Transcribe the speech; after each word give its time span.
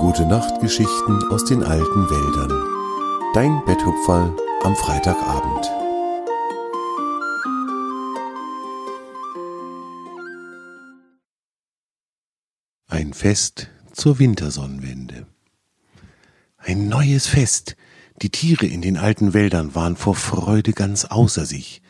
Gute 0.00 0.26
Nachtgeschichten 0.26 1.22
aus 1.30 1.44
den 1.44 1.62
alten 1.62 2.10
Wäldern. 2.10 3.32
Dein 3.32 3.64
Betthupferl 3.64 4.36
am 4.62 4.74
Freitagabend. 4.76 5.70
Ein 12.88 13.12
Fest 13.14 13.68
zur 13.92 14.18
Wintersonnenwende. 14.18 15.26
Ein 16.58 16.88
neues 16.88 17.26
Fest. 17.26 17.76
Die 18.20 18.30
Tiere 18.30 18.66
in 18.66 18.82
den 18.82 18.96
alten 18.96 19.32
Wäldern 19.32 19.74
waren 19.74 19.96
vor 19.96 20.16
Freude 20.16 20.72
ganz 20.72 21.04
außer 21.04 21.46
sich. 21.46 21.82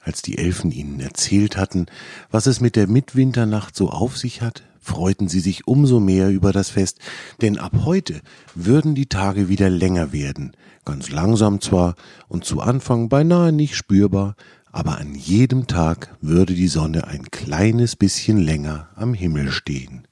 Als 0.00 0.22
die 0.22 0.38
Elfen 0.38 0.70
ihnen 0.70 1.00
erzählt 1.00 1.56
hatten, 1.56 1.86
was 2.30 2.46
es 2.46 2.60
mit 2.60 2.76
der 2.76 2.86
Mitwinternacht 2.86 3.74
so 3.74 3.90
auf 3.90 4.16
sich 4.16 4.40
hat, 4.42 4.62
freuten 4.86 5.28
sie 5.28 5.40
sich 5.40 5.66
umso 5.66 6.00
mehr 6.00 6.30
über 6.30 6.52
das 6.52 6.70
Fest, 6.70 7.00
denn 7.42 7.58
ab 7.58 7.72
heute 7.84 8.20
würden 8.54 8.94
die 8.94 9.08
Tage 9.08 9.48
wieder 9.48 9.68
länger 9.68 10.12
werden, 10.12 10.52
ganz 10.84 11.10
langsam 11.10 11.60
zwar 11.60 11.96
und 12.28 12.44
zu 12.44 12.60
Anfang 12.60 13.08
beinahe 13.08 13.52
nicht 13.52 13.74
spürbar, 13.74 14.36
aber 14.70 14.98
an 14.98 15.14
jedem 15.14 15.66
Tag 15.66 16.16
würde 16.20 16.54
die 16.54 16.68
Sonne 16.68 17.08
ein 17.08 17.30
kleines 17.30 17.96
bisschen 17.96 18.38
länger 18.38 18.88
am 18.94 19.12
Himmel 19.12 19.50
stehen. 19.50 20.06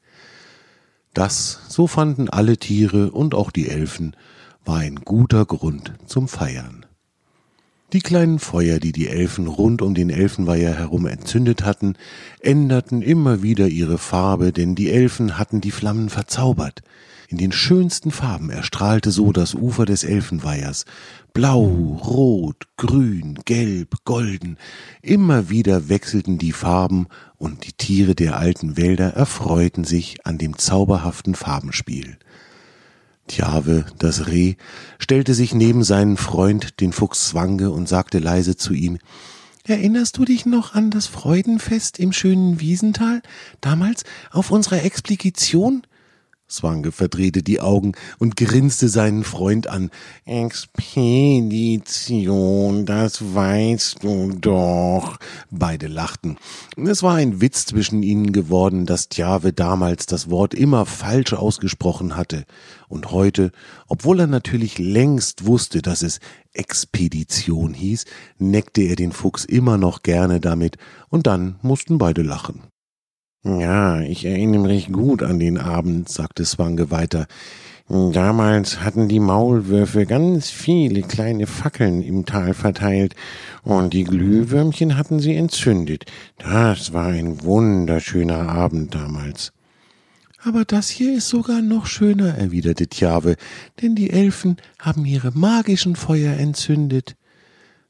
Das, 1.13 1.61
so 1.69 1.87
fanden 1.87 2.29
alle 2.29 2.57
Tiere 2.57 3.13
und 3.13 3.35
auch 3.35 3.53
die 3.53 3.69
Elfen, 3.69 4.17
war 4.65 4.79
ein 4.79 4.97
guter 4.97 5.47
Grund 5.47 5.95
zum 6.07 6.27
Feiern. 6.27 6.85
Die 7.95 8.01
kleinen 8.01 8.41
Feuer, 8.41 8.81
die 8.81 8.91
die 8.91 9.07
Elfen 9.07 9.47
rund 9.47 9.81
um 9.81 9.95
den 9.95 10.11
Elfenweiher 10.11 10.75
herum 10.77 11.07
entzündet 11.07 11.65
hatten, 11.65 11.95
änderten 12.41 13.03
immer 13.03 13.45
wieder 13.45 13.69
ihre 13.69 13.99
Farbe, 13.99 14.51
denn 14.51 14.75
die 14.75 14.91
Elfen 14.91 15.39
hatten 15.39 15.61
die 15.61 15.71
Flammen 15.71 16.09
verzaubert. 16.09 16.83
In 17.29 17.39
den 17.39 17.53
schönsten 17.53 18.11
Farben 18.11 18.51
erstrahlte 18.51 19.13
so 19.13 19.31
das 19.31 19.55
Ufer 19.55 19.85
des 19.85 20.03
Elfenweihers. 20.03 20.87
Blau, 21.35 21.67
rot, 22.05 22.67
grün, 22.77 23.39
gelb, 23.45 23.95
golden. 24.05 24.59
Immer 25.01 25.49
wieder 25.49 25.89
wechselten 25.89 26.37
die 26.37 26.51
Farben 26.51 27.07
und 27.37 27.65
die 27.65 27.75
Tiere 27.75 28.17
der 28.17 28.37
alten 28.37 28.77
Wälder 28.77 29.11
erfreuten 29.15 29.85
sich 29.85 30.27
an 30.27 30.37
dem 30.37 30.59
zauberhaften 30.59 31.37
Farbenspiel. 31.37 32.19
Tjave, 33.29 33.87
das 33.99 34.27
Reh, 34.27 34.55
stellte 34.99 35.35
sich 35.35 35.55
neben 35.55 35.83
seinen 35.83 36.17
Freund, 36.17 36.81
den 36.81 36.93
Fuchs 36.93 37.29
Zwange, 37.29 37.71
und 37.71 37.89
sagte 37.89 38.19
leise 38.19 38.57
zu 38.57 38.75
ihm 38.75 38.99
Erinnerst 39.67 40.19
du 40.19 40.27
dich 40.27 40.45
noch 40.45 40.75
an 40.75 40.91
das 40.91 41.07
Freudenfest 41.07 41.99
im 41.99 42.13
schönen 42.13 42.61
Wiesental, 42.61 43.23
damals 43.63 44.05
auf 44.31 44.51
unserer 44.51 44.85
Explication? 44.85 45.87
Swange 46.55 46.93
verdrehte 46.93 47.43
die 47.43 47.61
Augen 47.61 47.93
und 48.19 48.37
grinste 48.37 48.89
seinen 48.89 49.25
Freund 49.25 49.67
an. 49.67 49.91
Expedition, 50.25 51.27
das 52.87 53.35
weißt 53.35 54.03
du 54.03 54.33
doch. 54.33 55.19
Beide 55.51 55.87
lachten. 55.87 56.37
Es 56.77 57.03
war 57.03 57.17
ein 57.17 57.41
Witz 57.41 57.67
zwischen 57.67 58.03
ihnen 58.03 58.33
geworden, 58.33 58.87
dass 58.87 59.09
Tjave 59.09 59.53
damals 59.53 60.07
das 60.07 60.31
Wort 60.31 60.55
immer 60.55 60.87
falsch 60.87 61.33
ausgesprochen 61.33 62.17
hatte. 62.17 62.45
Und 62.89 63.11
heute, 63.11 63.51
obwohl 63.89 64.21
er 64.21 64.27
natürlich 64.27 64.79
längst 64.79 65.47
wusste, 65.47 65.83
dass 65.83 66.03
es 66.03 66.21
Expedition 66.53 67.75
hieß, 67.75 68.05
neckte 68.39 68.83
er 68.83 68.97
den 68.97 69.13
Fuchs 69.13 69.45
immer 69.45 69.79
noch 69.79 70.03
gerne 70.03 70.41
damit, 70.41 70.77
und 71.09 71.27
dann 71.27 71.57
mussten 71.63 71.99
beide 71.99 72.23
lachen. 72.23 72.63
Ja, 73.45 74.01
ich 74.01 74.25
erinnere 74.25 74.63
mich 74.69 74.91
gut 74.91 75.23
an 75.23 75.39
den 75.39 75.59
Abend, 75.59 76.09
sagte 76.09 76.47
Swange 76.47 76.91
weiter. 76.91 77.27
Damals 77.89 78.81
hatten 78.81 79.09
die 79.09 79.21
Maulwürfe 79.21 80.07
ganz 80.07 80.49
viele 80.49 81.03
kleine 81.03 81.47
Fackeln 81.47 82.01
im 82.01 82.25
Tal 82.25 82.55
verteilt 82.55 83.15
und 83.63 83.93
die 83.93 84.05
Glühwürmchen 84.05 84.97
hatten 84.97 85.21
sie 85.21 85.35
entzündet. 85.35 86.07
Das 86.39 86.95
war 86.95 87.09
ein 87.09 87.43
wunderschöner 87.43 88.49
Abend 88.49 88.95
damals. 88.95 89.53
Aber 90.43 90.65
das 90.65 90.89
hier 90.89 91.15
ist 91.15 91.29
sogar 91.29 91.61
noch 91.61 91.85
schöner, 91.85 92.39
erwiderte 92.39 92.87
Tjave, 92.87 93.37
denn 93.83 93.95
die 93.95 94.09
Elfen 94.09 94.57
haben 94.79 95.05
ihre 95.05 95.33
magischen 95.33 95.97
Feuer 95.97 96.33
entzündet. 96.39 97.15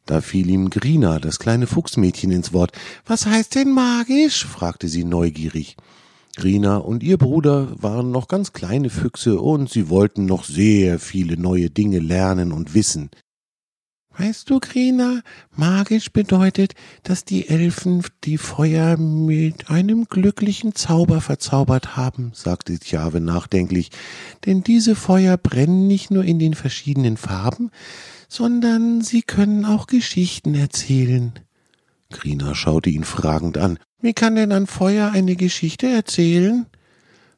Da 0.07 0.21
fiel 0.21 0.51
ihm 0.51 0.69
Grina, 0.69 1.19
das 1.19 1.39
kleine 1.39 1.67
Fuchsmädchen, 1.67 2.31
ins 2.31 2.53
Wort. 2.53 2.73
Was 3.07 3.27
heißt 3.27 3.55
denn 3.55 3.73
magisch? 3.73 4.45
fragte 4.45 4.89
sie 4.89 5.05
neugierig. 5.05 5.77
Grina 6.37 6.79
und 6.79 7.03
ihr 7.03 7.17
Bruder 7.17 7.81
waren 7.81 8.11
noch 8.11 8.29
ganz 8.29 8.53
kleine 8.53 8.91
Füchse 8.91 9.41
und 9.41 9.71
sie 9.71 9.89
wollten 9.89 10.27
noch 10.27 10.45
sehr 10.45 10.99
viele 10.99 11.37
neue 11.37 11.71
Dinge 11.71 12.01
lernen 12.01 12.53
und 12.53 12.75
wissen. 12.75 13.11
Weißt 14.17 14.49
du, 14.49 14.61
Grina, 14.61 15.23
magisch 15.57 16.13
bedeutet, 16.13 16.75
dass 17.03 17.25
die 17.25 17.49
Elfen 17.49 18.05
die 18.23 18.39
Feuer 18.39 18.97
mit 18.97 19.71
einem 19.71 20.05
glücklichen 20.05 20.75
Zauber 20.75 21.21
verzaubert 21.21 21.97
haben, 21.97 22.31
sagte 22.33 22.79
Tjave 22.79 23.21
nachdenklich, 23.21 23.91
denn 24.45 24.63
diese 24.63 24.95
Feuer 24.95 25.37
brennen 25.37 25.89
nicht 25.89 26.13
nur 26.13 26.25
in 26.25 26.39
den 26.39 26.55
verschiedenen 26.55 27.17
Farben, 27.17 27.73
sondern 28.35 29.01
sie 29.01 29.23
können 29.23 29.65
auch 29.65 29.87
Geschichten 29.87 30.57
erzählen. 30.57 31.35
Grina 32.11 32.57
schaute 32.57 32.91
ihn 32.91 33.05
fragend 33.05 33.59
an. 33.59 33.79
Wie 34.01 34.13
kann 34.13 34.35
denn 34.35 34.51
ein 34.51 34.67
Feuer 34.67 35.13
eine 35.13 35.37
Geschichte 35.37 35.87
erzählen? 35.87 36.67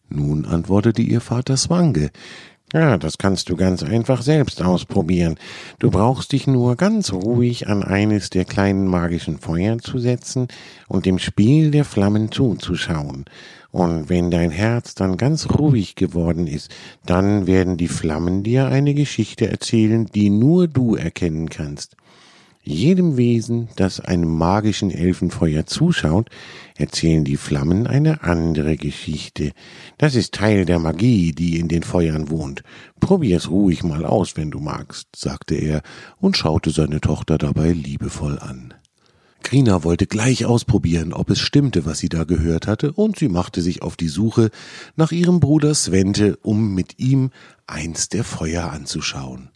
Nun 0.09 0.47
antwortete 0.47 1.03
ihr 1.03 1.21
Vater 1.21 1.59
Swange. 1.59 2.11
Ja, 2.73 2.99
das 2.99 3.17
kannst 3.17 3.49
du 3.49 3.57
ganz 3.57 3.85
einfach 3.85 4.23
selbst 4.23 4.61
ausprobieren. 4.61 5.37
Du 5.79 5.91
brauchst 5.91 6.33
dich 6.33 6.49
nur 6.49 6.75
ganz 6.75 7.13
ruhig 7.13 7.69
an 7.69 7.85
eines 7.85 8.29
der 8.29 8.45
kleinen 8.45 8.89
magischen 8.89 9.39
Feuer 9.39 9.79
zu 9.79 9.99
setzen 9.99 10.49
und 10.89 11.07
dem 11.07 11.21
Spiel 11.21 11.71
der 11.71 11.85
Flammen 11.85 12.33
zuzuschauen. 12.33 13.25
Und 13.71 14.09
wenn 14.09 14.33
dein 14.33 14.51
Herz 14.51 14.97
dann 14.97 15.17
ganz 15.17 15.49
ruhig 15.51 15.95
geworden 15.95 16.49
ist, 16.49 16.75
dann 17.05 17.47
werden 17.47 17.77
die 17.77 17.89
Flammen 17.89 18.43
dir 18.43 18.67
eine 18.67 18.95
Geschichte 18.95 19.49
erzählen, 19.49 20.07
die 20.07 20.31
nur 20.31 20.67
du 20.67 20.97
erkennen 20.97 21.49
kannst. 21.49 21.97
Jedem 22.69 23.17
Wesen, 23.17 23.69
das 23.77 24.01
einem 24.01 24.37
magischen 24.37 24.91
Elfenfeuer 24.91 25.67
zuschaut, 25.67 26.31
erzählen 26.77 27.23
die 27.23 27.37
Flammen 27.37 27.87
eine 27.87 28.25
andere 28.25 28.77
Geschichte. 28.77 29.53
Das 29.99 30.17
ist 30.17 30.35
Teil 30.35 30.65
der 30.65 30.81
Magie, 30.81 31.31
die 31.31 31.61
in 31.61 31.69
den 31.69 31.85
Feuern 31.85 32.29
wohnt. 32.29 32.65
Probier's 32.99 33.51
ruhig 33.51 33.85
mal 33.85 34.05
aus, 34.05 34.37
wenn 34.37 34.51
du 34.51 34.59
magst, 34.59 35.07
sagte 35.15 35.55
er 35.55 35.83
und 36.19 36.37
schaute 36.37 36.71
seine 36.71 37.01
Tochter 37.01 37.39
dabei 37.39 37.71
liebevoll 37.71 38.41
an. 38.41 38.75
Grina 39.45 39.85
wollte 39.85 40.09
gleich 40.09 40.45
ausprobieren, 40.45 41.13
ob 41.13 41.31
es 41.31 41.39
stimmte, 41.39 41.87
was 41.87 42.01
sie 42.01 42.09
da 42.09 42.25
gehört 42.25 42.67
hatte, 42.67 42.91
und 42.91 43.17
sie 43.17 43.29
machte 43.29 43.63
sich 43.63 43.83
auf 43.83 43.95
die 43.95 44.09
Suche 44.09 44.51
nach 44.97 45.13
ihrem 45.13 45.39
Bruder 45.39 45.73
Svente, 45.73 46.37
um 46.43 46.75
mit 46.75 46.99
ihm 46.99 47.31
eins 47.69 48.09
der 48.09 48.25
Feuer 48.25 48.73
anzuschauen. 48.73 49.51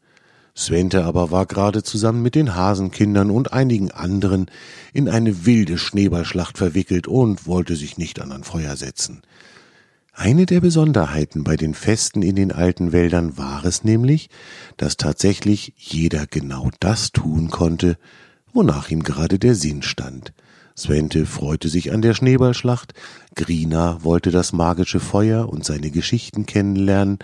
Svente 0.60 1.04
aber 1.04 1.30
war 1.30 1.46
gerade 1.46 1.82
zusammen 1.82 2.22
mit 2.22 2.34
den 2.34 2.54
Hasenkindern 2.54 3.30
und 3.30 3.52
einigen 3.52 3.90
anderen 3.90 4.50
in 4.92 5.08
eine 5.08 5.46
wilde 5.46 5.78
Schneeballschlacht 5.78 6.58
verwickelt 6.58 7.08
und 7.08 7.46
wollte 7.46 7.76
sich 7.76 7.98
nicht 7.98 8.20
an 8.20 8.30
ein 8.30 8.44
Feuer 8.44 8.76
setzen. 8.76 9.22
Eine 10.12 10.44
der 10.44 10.60
Besonderheiten 10.60 11.44
bei 11.44 11.56
den 11.56 11.72
Festen 11.72 12.22
in 12.22 12.36
den 12.36 12.52
alten 12.52 12.92
Wäldern 12.92 13.38
war 13.38 13.64
es 13.64 13.84
nämlich, 13.84 14.28
dass 14.76 14.98
tatsächlich 14.98 15.72
jeder 15.76 16.26
genau 16.26 16.70
das 16.78 17.10
tun 17.12 17.48
konnte, 17.50 17.96
wonach 18.52 18.90
ihm 18.90 19.02
gerade 19.02 19.38
der 19.38 19.54
Sinn 19.54 19.82
stand. 19.82 20.34
Svente 20.80 21.26
freute 21.26 21.68
sich 21.68 21.92
an 21.92 22.00
der 22.00 22.14
Schneeballschlacht, 22.14 22.94
Grina 23.34 24.02
wollte 24.02 24.30
das 24.30 24.52
magische 24.52 24.98
Feuer 24.98 25.48
und 25.48 25.64
seine 25.64 25.90
Geschichten 25.90 26.46
kennenlernen, 26.46 27.18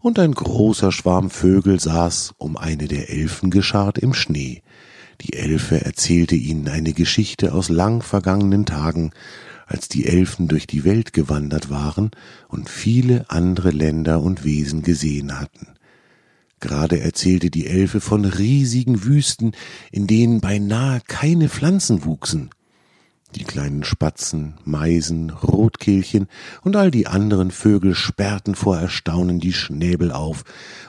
und 0.00 0.18
ein 0.18 0.32
großer 0.32 0.92
Schwarm 0.92 1.28
Vögel 1.28 1.80
saß 1.80 2.34
um 2.38 2.56
eine 2.56 2.86
der 2.86 3.10
Elfen 3.10 3.50
geschart 3.50 3.98
im 3.98 4.14
Schnee. 4.14 4.62
Die 5.22 5.34
Elfe 5.34 5.84
erzählte 5.84 6.36
ihnen 6.36 6.68
eine 6.68 6.92
Geschichte 6.92 7.52
aus 7.52 7.68
lang 7.68 8.02
vergangenen 8.02 8.64
Tagen, 8.64 9.10
als 9.66 9.88
die 9.88 10.06
Elfen 10.06 10.48
durch 10.48 10.66
die 10.66 10.84
Welt 10.84 11.12
gewandert 11.12 11.68
waren 11.68 12.12
und 12.48 12.68
viele 12.68 13.24
andere 13.28 13.70
Länder 13.70 14.22
und 14.22 14.44
Wesen 14.44 14.82
gesehen 14.82 15.38
hatten. 15.38 15.66
Gerade 16.60 17.00
erzählte 17.00 17.50
die 17.50 17.66
Elfe 17.66 18.00
von 18.00 18.24
riesigen 18.24 19.04
Wüsten, 19.04 19.52
in 19.90 20.06
denen 20.06 20.40
beinahe 20.40 21.00
keine 21.06 21.48
Pflanzen 21.48 22.04
wuchsen. 22.04 22.50
Die 23.36 23.44
kleinen 23.44 23.84
Spatzen, 23.84 24.54
Meisen, 24.64 25.30
Rotkehlchen 25.30 26.26
und 26.62 26.74
all 26.74 26.90
die 26.90 27.06
anderen 27.06 27.52
Vögel 27.52 27.94
sperrten 27.94 28.56
vor 28.56 28.76
Erstaunen 28.76 29.38
die 29.38 29.52
Schnäbel 29.52 30.10
auf 30.10 30.42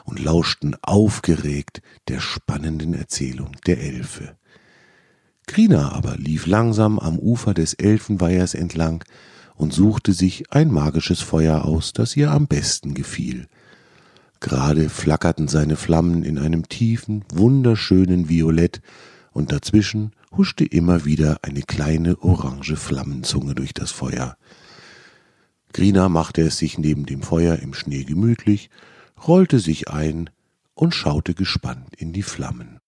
und 0.06 0.20
lauschten 0.20 0.76
aufgeregt 0.82 1.82
der 2.08 2.20
spannenden 2.20 2.96
Erzählung 2.96 3.52
der 3.68 3.80
Elfe. 3.80 4.36
Grina 5.46 5.92
aber 5.92 6.18
lief 6.18 6.48
langsam 6.48 6.98
am 6.98 7.20
Ufer 7.20 7.54
des 7.54 7.74
Elfenweihers 7.74 8.56
entlang 8.56 9.04
und 9.56 9.74
suchte 9.74 10.14
sich 10.14 10.52
ein 10.52 10.72
magisches 10.72 11.22
Feuer 11.22 11.66
aus, 11.66 11.94
das 11.94 12.16
ihr 12.16 12.32
am 12.32 12.48
besten 12.48 12.96
gefiel. 12.96 13.48
Gerade 14.40 14.90
flackerten 14.90 15.48
seine 15.48 15.76
Flammen 15.76 16.24
in 16.24 16.40
einem 16.40 16.68
tiefen, 16.68 17.24
wunderschönen 17.32 18.28
Violett, 18.28 18.82
und 19.34 19.52
dazwischen 19.52 20.12
huschte 20.36 20.66
immer 20.66 21.06
wieder 21.06 21.40
eine 21.42 21.62
kleine 21.62 22.22
orange 22.22 22.76
Flammenzunge 22.76 23.56
durch 23.56 23.74
das 23.74 23.92
Feuer. 23.92 24.38
Grina 25.74 26.10
machte 26.10 26.42
es 26.42 26.58
sich 26.58 26.78
neben 26.78 27.06
dem 27.06 27.22
Feuer 27.22 27.58
im 27.60 27.74
Schnee 27.74 28.04
gemütlich, 28.04 28.70
rollte 29.26 29.60
sich 29.60 29.90
ein 29.90 30.30
und 30.74 30.96
schaute 30.96 31.34
gespannt 31.34 31.96
in 31.98 32.14
die 32.14 32.24
Flammen. 32.24 32.80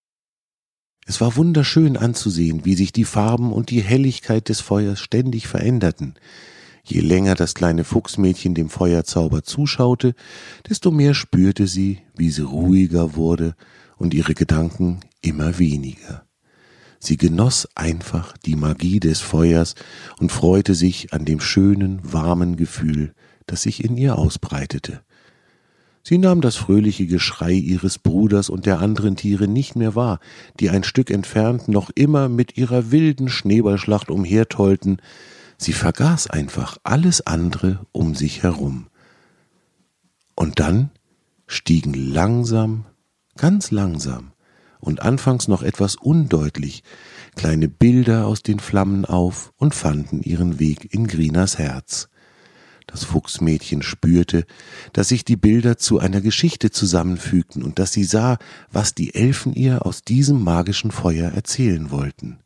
Es 1.06 1.20
war 1.20 1.36
wunderschön 1.36 1.98
anzusehen, 1.98 2.66
wie 2.66 2.76
sich 2.76 2.94
die 2.94 3.04
Farben 3.04 3.52
und 3.52 3.70
die 3.70 3.82
Helligkeit 3.82 4.48
des 4.48 4.62
Feuers 4.62 5.00
ständig 5.00 5.48
veränderten. 5.48 6.16
Je 6.86 7.02
länger 7.02 7.36
das 7.36 7.56
kleine 7.56 7.84
Fuchsmädchen 7.84 8.56
dem 8.56 8.70
Feuerzauber 8.70 9.44
zuschaute, 9.44 10.16
desto 10.68 10.92
mehr 10.92 11.14
spürte 11.14 11.68
sie, 11.68 12.00
wie 12.16 12.30
sie 12.30 12.44
ruhiger 12.44 13.16
wurde 13.16 13.56
und 13.98 14.14
ihre 14.14 14.34
Gedanken 14.34 15.02
immer 15.22 15.60
weniger. 15.60 16.26
Sie 17.06 17.18
genoss 17.18 17.68
einfach 17.76 18.38
die 18.38 18.56
Magie 18.56 19.02
des 19.02 19.20
Feuers 19.20 19.76
und 20.22 20.32
freute 20.32 20.74
sich 20.74 21.12
an 21.12 21.26
dem 21.26 21.42
schönen, 21.42 22.00
warmen 22.02 22.56
Gefühl, 22.56 23.14
das 23.46 23.64
sich 23.64 23.84
in 23.84 23.98
ihr 23.98 24.18
ausbreitete. 24.18 25.02
Sie 26.02 26.18
nahm 26.18 26.40
das 26.40 26.56
fröhliche 26.56 27.06
Geschrei 27.06 27.52
ihres 27.52 28.00
Bruders 28.00 28.50
und 28.50 28.66
der 28.66 28.80
anderen 28.80 29.18
Tiere 29.18 29.50
nicht 29.50 29.76
mehr 29.76 29.96
wahr, 29.96 30.22
die 30.62 30.70
ein 30.70 30.86
Stück 30.86 31.12
entfernt 31.12 31.68
noch 31.68 31.90
immer 31.94 32.30
mit 32.30 32.56
ihrer 32.58 32.92
wilden 32.92 33.28
Schneeballschlacht 33.28 34.10
umhertollten. 34.10 35.02
Sie 35.58 35.74
vergaß 35.74 36.30
einfach 36.30 36.78
alles 36.84 37.28
andere 37.28 37.86
um 37.92 38.16
sich 38.16 38.44
herum. 38.44 38.88
Und 40.36 40.62
dann 40.62 40.90
stiegen 41.48 41.94
langsam, 41.94 42.86
ganz 43.36 43.72
langsam, 43.72 44.33
und 44.84 45.02
anfangs 45.02 45.48
noch 45.48 45.64
etwas 45.64 45.96
undeutlich 45.96 46.84
kleine 47.36 47.68
Bilder 47.68 48.28
aus 48.28 48.44
den 48.44 48.60
Flammen 48.60 49.06
auf 49.06 49.54
und 49.58 49.74
fanden 49.74 50.22
ihren 50.22 50.60
Weg 50.60 50.94
in 50.94 51.08
Grinas 51.08 51.58
Herz. 51.58 52.10
Das 52.86 53.06
Fuchsmädchen 53.06 53.82
spürte, 53.82 54.46
dass 54.92 55.08
sich 55.08 55.24
die 55.24 55.38
Bilder 55.38 55.78
zu 55.78 56.00
einer 56.00 56.22
Geschichte 56.22 56.70
zusammenfügten 56.70 57.64
und 57.64 57.80
dass 57.80 57.94
sie 57.94 58.04
sah, 58.04 58.38
was 58.72 58.94
die 58.94 59.16
Elfen 59.16 59.54
ihr 59.54 59.86
aus 59.86 60.04
diesem 60.04 60.44
magischen 60.44 60.92
Feuer 60.92 61.32
erzählen 61.32 61.90
wollten. 61.90 62.40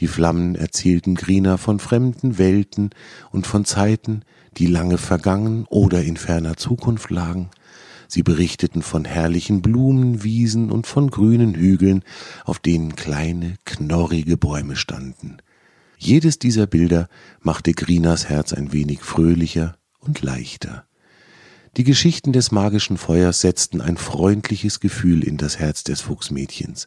Die 0.00 0.08
Flammen 0.08 0.56
erzählten 0.56 1.14
Grina 1.14 1.56
von 1.56 1.78
fremden 1.78 2.38
Welten 2.38 2.90
und 3.30 3.46
von 3.46 3.64
Zeiten, 3.64 4.22
die 4.56 4.66
lange 4.66 4.98
vergangen 4.98 5.66
oder 5.68 6.02
in 6.02 6.16
ferner 6.16 6.56
Zukunft 6.56 7.10
lagen, 7.10 7.50
Sie 8.08 8.22
berichteten 8.22 8.82
von 8.82 9.04
herrlichen 9.04 9.62
Blumenwiesen 9.62 10.70
und 10.70 10.86
von 10.86 11.10
grünen 11.10 11.54
Hügeln, 11.54 12.02
auf 12.44 12.58
denen 12.58 12.96
kleine, 12.96 13.56
knorrige 13.64 14.36
Bäume 14.36 14.76
standen. 14.76 15.38
Jedes 15.98 16.38
dieser 16.38 16.66
Bilder 16.66 17.08
machte 17.40 17.72
Grinas 17.72 18.28
Herz 18.28 18.52
ein 18.52 18.72
wenig 18.72 19.00
fröhlicher 19.00 19.76
und 20.00 20.22
leichter. 20.22 20.84
Die 21.76 21.84
Geschichten 21.84 22.32
des 22.32 22.52
magischen 22.52 22.96
Feuers 22.96 23.40
setzten 23.40 23.80
ein 23.80 23.96
freundliches 23.96 24.78
Gefühl 24.78 25.24
in 25.24 25.38
das 25.38 25.58
Herz 25.58 25.82
des 25.82 26.02
Fuchsmädchens. 26.02 26.86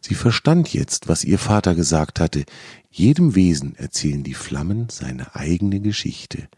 Sie 0.00 0.14
verstand 0.14 0.72
jetzt, 0.72 1.08
was 1.08 1.24
ihr 1.24 1.38
Vater 1.38 1.74
gesagt 1.74 2.20
hatte, 2.20 2.44
jedem 2.88 3.34
Wesen 3.34 3.74
erzählen 3.74 4.22
die 4.22 4.34
Flammen 4.34 4.88
seine 4.90 5.34
eigene 5.34 5.80
Geschichte. 5.80 6.48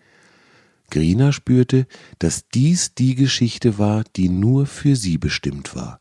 Grina 0.91 1.33
spürte, 1.33 1.87
dass 2.19 2.49
dies 2.49 2.95
die 2.95 3.15
Geschichte 3.15 3.79
war, 3.79 4.05
die 4.17 4.29
nur 4.29 4.67
für 4.67 4.97
sie 4.97 5.19
bestimmt 5.19 5.75
war. 5.75 6.01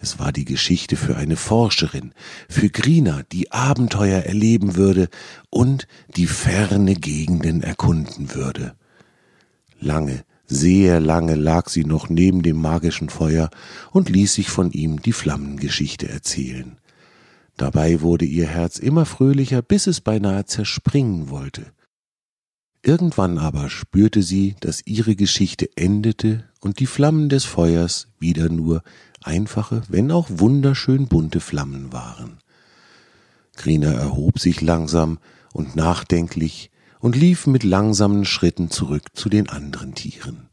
Es 0.00 0.18
war 0.18 0.32
die 0.32 0.44
Geschichte 0.44 0.96
für 0.96 1.16
eine 1.16 1.36
Forscherin, 1.36 2.12
für 2.48 2.68
Grina, 2.68 3.22
die 3.32 3.52
Abenteuer 3.52 4.20
erleben 4.20 4.76
würde 4.76 5.08
und 5.48 5.88
die 6.16 6.26
ferne 6.26 6.94
Gegenden 6.94 7.62
erkunden 7.62 8.34
würde. 8.34 8.74
Lange, 9.80 10.24
sehr 10.46 11.00
lange 11.00 11.36
lag 11.36 11.70
sie 11.70 11.84
noch 11.84 12.10
neben 12.10 12.42
dem 12.42 12.60
magischen 12.60 13.08
Feuer 13.08 13.48
und 13.92 14.10
ließ 14.10 14.34
sich 14.34 14.50
von 14.50 14.72
ihm 14.72 15.00
die 15.00 15.12
Flammengeschichte 15.12 16.08
erzählen. 16.08 16.76
Dabei 17.56 18.02
wurde 18.02 18.24
ihr 18.24 18.46
Herz 18.46 18.78
immer 18.78 19.06
fröhlicher, 19.06 19.62
bis 19.62 19.86
es 19.86 20.00
beinahe 20.00 20.44
zerspringen 20.44 21.30
wollte. 21.30 21.72
Irgendwann 22.86 23.38
aber 23.38 23.70
spürte 23.70 24.22
sie, 24.22 24.56
dass 24.60 24.86
ihre 24.86 25.16
Geschichte 25.16 25.70
endete 25.74 26.44
und 26.60 26.80
die 26.80 26.86
Flammen 26.86 27.30
des 27.30 27.44
Feuers 27.44 28.08
wieder 28.18 28.50
nur 28.50 28.82
einfache, 29.22 29.80
wenn 29.88 30.10
auch 30.10 30.28
wunderschön 30.30 31.08
bunte 31.08 31.40
Flammen 31.40 31.94
waren. 31.94 32.40
Grina 33.56 33.90
erhob 33.90 34.38
sich 34.38 34.60
langsam 34.60 35.18
und 35.54 35.76
nachdenklich 35.76 36.70
und 37.00 37.16
lief 37.16 37.46
mit 37.46 37.64
langsamen 37.64 38.26
Schritten 38.26 38.70
zurück 38.70 39.04
zu 39.14 39.30
den 39.30 39.48
anderen 39.48 39.94
Tieren. 39.94 40.50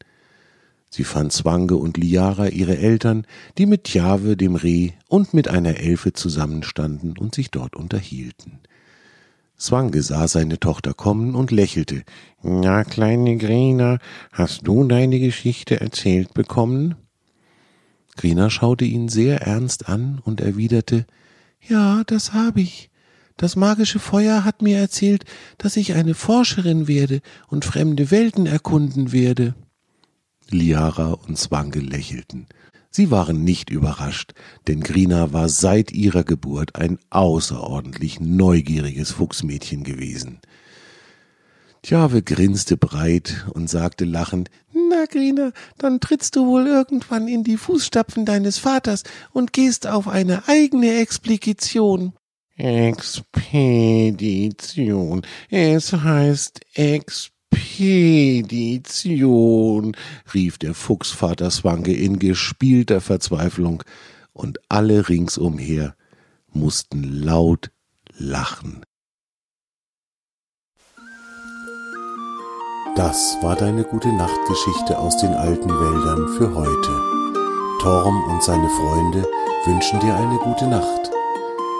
Sie 0.89 1.03
fand 1.03 1.33
Zwange 1.33 1.75
und 1.75 1.97
Liara 1.97 2.47
ihre 2.47 2.77
Eltern, 2.77 3.27
die 3.57 3.65
mit 3.65 3.83
Tjave, 3.83 4.37
dem 4.37 4.55
Reh, 4.55 4.91
und 5.09 5.33
mit 5.33 5.49
einer 5.49 5.77
Elfe 5.77 6.13
zusammenstanden 6.13 7.17
und 7.17 7.35
sich 7.35 7.51
dort 7.51 7.75
unterhielten. 7.75 8.59
Zwange 9.61 10.01
sah 10.01 10.27
seine 10.27 10.59
Tochter 10.59 10.95
kommen 10.95 11.35
und 11.35 11.51
lächelte. 11.51 12.01
Na, 12.41 12.83
kleine 12.83 13.37
Grina, 13.37 13.99
hast 14.31 14.65
du 14.65 14.83
deine 14.85 15.19
Geschichte 15.19 15.79
erzählt 15.79 16.33
bekommen? 16.33 16.95
Grina 18.17 18.49
schaute 18.49 18.85
ihn 18.85 19.07
sehr 19.07 19.43
ernst 19.43 19.87
an 19.87 20.19
und 20.25 20.41
erwiderte 20.41 21.05
Ja, 21.61 22.01
das 22.07 22.33
habe 22.33 22.61
ich. 22.61 22.89
Das 23.37 23.55
magische 23.55 23.99
Feuer 23.99 24.43
hat 24.43 24.63
mir 24.63 24.79
erzählt, 24.79 25.25
dass 25.59 25.77
ich 25.77 25.93
eine 25.93 26.15
Forscherin 26.15 26.87
werde 26.87 27.21
und 27.47 27.63
fremde 27.63 28.09
Welten 28.09 28.47
erkunden 28.47 29.11
werde. 29.11 29.53
Liara 30.49 31.11
und 31.11 31.37
Zwange 31.37 31.81
lächelten. 31.81 32.47
Sie 32.93 33.09
waren 33.09 33.43
nicht 33.45 33.69
überrascht, 33.69 34.33
denn 34.67 34.81
Grina 34.81 35.31
war 35.31 35.47
seit 35.47 35.93
ihrer 35.93 36.25
Geburt 36.25 36.75
ein 36.75 36.99
außerordentlich 37.09 38.19
neugieriges 38.19 39.11
Fuchsmädchen 39.11 39.85
gewesen. 39.85 40.41
Tjave 41.83 42.21
grinste 42.21 42.75
breit 42.75 43.47
und 43.53 43.69
sagte 43.69 44.03
lachend, 44.05 44.51
Na, 44.73 45.05
Grina, 45.05 45.53
dann 45.77 46.01
trittst 46.01 46.35
du 46.35 46.45
wohl 46.45 46.67
irgendwann 46.67 47.29
in 47.29 47.45
die 47.45 47.57
Fußstapfen 47.57 48.25
deines 48.25 48.57
Vaters 48.59 49.03
und 49.31 49.53
gehst 49.53 49.87
auf 49.87 50.09
eine 50.09 50.47
eigene 50.49 50.99
Explikation. 50.99 52.13
Expedition. 52.57 53.15
Es 55.49 55.93
heißt 55.93 56.59
Expedition. 56.75 57.40
Expedition, 57.81 59.95
rief 60.33 60.57
der 60.57 60.73
Fuchsvater 60.73 61.49
Swanke 61.49 61.93
in 61.93 62.19
gespielter 62.19 63.01
Verzweiflung, 63.01 63.83
und 64.33 64.59
alle 64.69 65.09
ringsumher 65.09 65.95
mussten 66.53 67.03
laut 67.03 67.71
lachen. 68.17 68.83
Das 72.95 73.35
war 73.41 73.55
deine 73.55 73.83
gute 73.83 74.15
Nachtgeschichte 74.15 74.99
aus 74.99 75.17
den 75.17 75.33
alten 75.33 75.69
Wäldern 75.69 76.27
für 76.37 76.53
heute. 76.53 77.01
Torm 77.81 78.23
und 78.31 78.43
seine 78.43 78.69
Freunde 78.69 79.25
wünschen 79.65 79.99
dir 80.01 80.15
eine 80.15 80.37
gute 80.37 80.67
Nacht. 80.67 81.09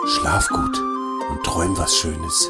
Schlaf 0.08 0.50
gut 0.50 0.82
und 1.30 1.44
träum 1.44 1.78
was 1.78 1.96
Schönes. 1.96 2.50